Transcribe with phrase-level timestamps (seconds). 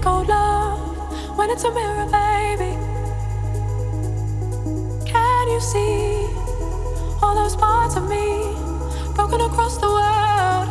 [0.00, 2.72] called love when it's a mirror, baby.
[5.04, 6.26] Can you see
[7.20, 8.54] all those parts of me
[9.14, 10.68] broken across the world?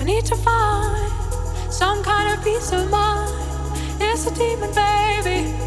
[0.00, 1.12] I need to find
[1.72, 3.30] some kind of peace of mind.
[4.00, 5.63] It's a demon, baby.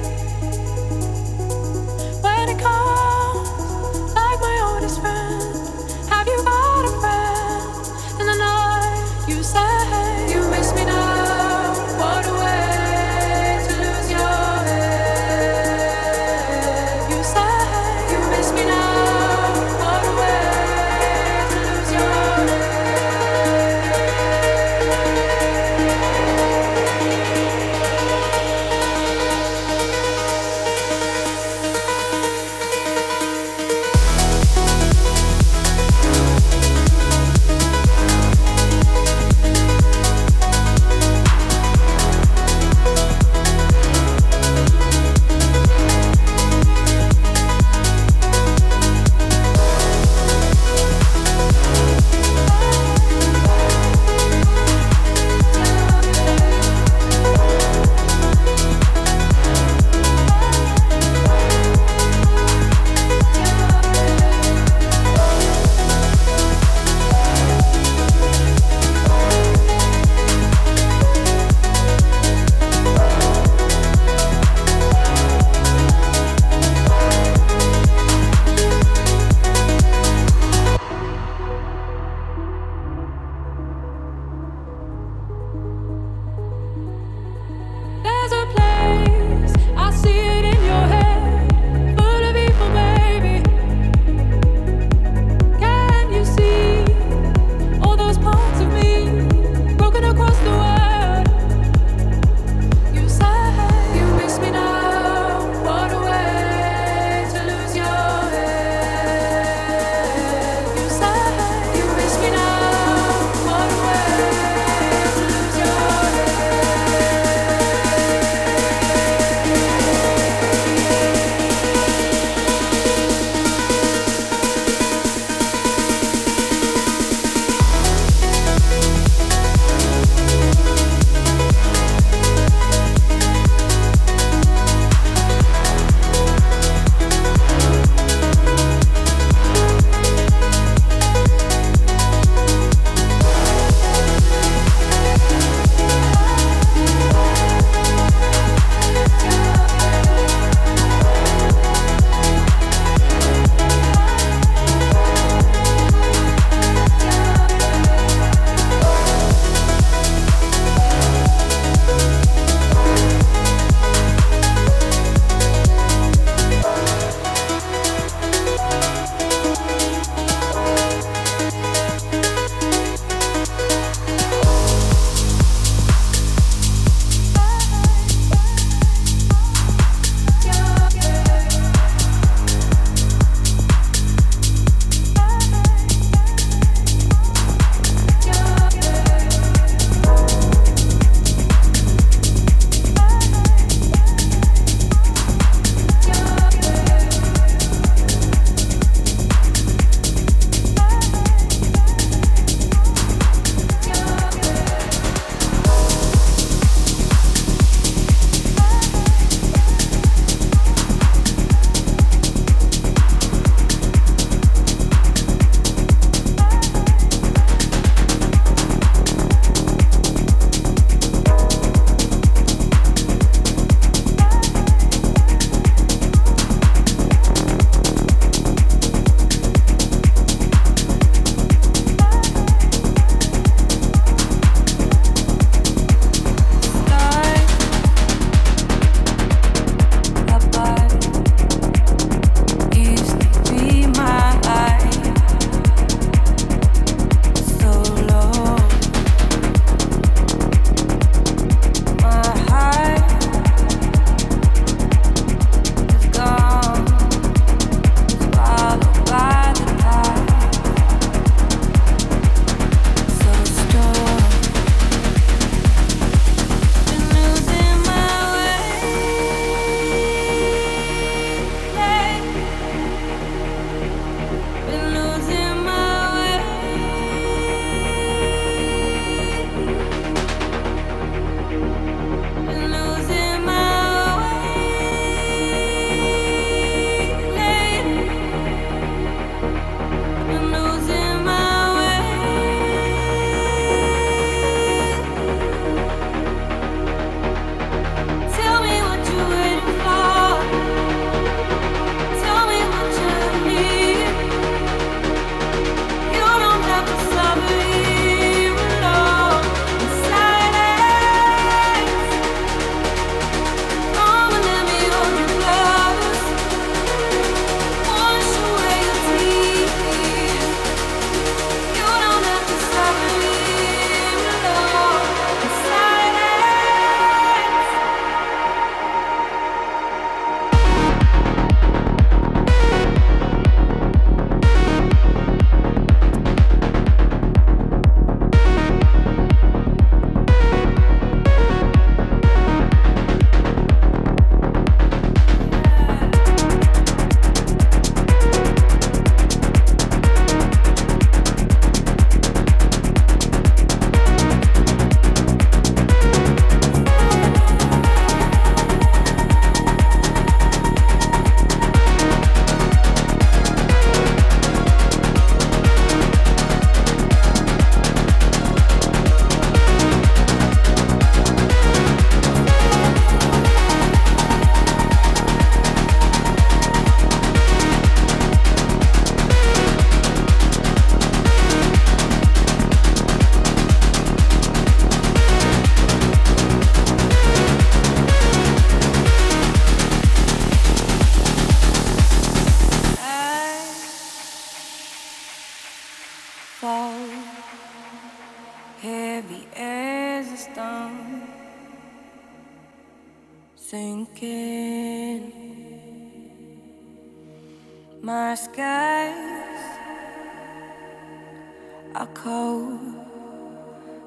[411.97, 412.79] Are cold,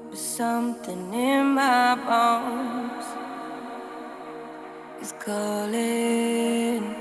[0.09, 3.05] but something in my bones
[5.01, 7.00] is calling.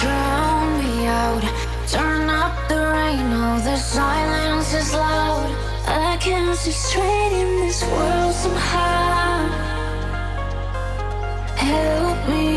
[0.00, 1.42] drown me out.
[1.88, 5.50] Turn up the rain, oh, the silence is loud.
[5.86, 9.48] I can't see straight in this world somehow.
[11.56, 12.55] Help me.